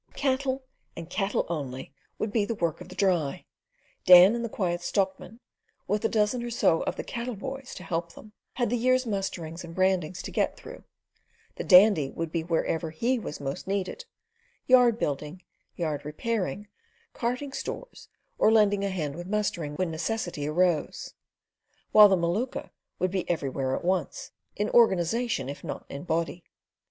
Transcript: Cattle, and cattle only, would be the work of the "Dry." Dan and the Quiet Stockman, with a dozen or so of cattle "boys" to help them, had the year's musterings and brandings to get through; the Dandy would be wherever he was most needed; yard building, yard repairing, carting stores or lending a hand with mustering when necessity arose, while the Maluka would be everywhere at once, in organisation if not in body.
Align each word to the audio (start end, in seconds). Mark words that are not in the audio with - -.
Cattle, 0.15 0.63
and 0.95 1.11
cattle 1.11 1.45
only, 1.47 1.93
would 2.17 2.31
be 2.33 2.43
the 2.43 2.55
work 2.55 2.81
of 2.81 2.89
the 2.89 2.95
"Dry." 2.95 3.45
Dan 4.03 4.33
and 4.33 4.43
the 4.43 4.49
Quiet 4.49 4.81
Stockman, 4.81 5.39
with 5.87 6.03
a 6.03 6.09
dozen 6.09 6.41
or 6.43 6.49
so 6.49 6.81
of 6.85 6.97
cattle 7.05 7.35
"boys" 7.35 7.75
to 7.75 7.83
help 7.83 8.13
them, 8.13 8.33
had 8.53 8.71
the 8.71 8.77
year's 8.77 9.05
musterings 9.05 9.63
and 9.63 9.75
brandings 9.75 10.23
to 10.23 10.31
get 10.31 10.57
through; 10.57 10.85
the 11.57 11.63
Dandy 11.63 12.09
would 12.09 12.31
be 12.31 12.43
wherever 12.43 12.89
he 12.89 13.19
was 13.19 13.39
most 13.39 13.67
needed; 13.67 14.05
yard 14.65 14.97
building, 14.97 15.43
yard 15.75 16.03
repairing, 16.03 16.67
carting 17.13 17.53
stores 17.53 18.07
or 18.39 18.51
lending 18.51 18.83
a 18.83 18.89
hand 18.89 19.13
with 19.15 19.27
mustering 19.27 19.75
when 19.75 19.91
necessity 19.91 20.47
arose, 20.47 21.13
while 21.91 22.09
the 22.09 22.17
Maluka 22.17 22.71
would 22.97 23.11
be 23.11 23.29
everywhere 23.29 23.75
at 23.75 23.85
once, 23.85 24.31
in 24.55 24.67
organisation 24.71 25.47
if 25.47 25.63
not 25.63 25.85
in 25.89 26.05
body. 26.05 26.43